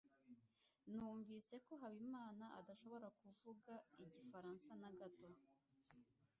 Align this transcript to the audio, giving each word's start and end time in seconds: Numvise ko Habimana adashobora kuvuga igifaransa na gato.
Numvise 0.93 1.53
ko 1.65 1.71
Habimana 1.81 2.45
adashobora 2.59 3.07
kuvuga 3.19 3.73
igifaransa 4.03 4.71
na 4.81 4.89
gato. 4.99 5.29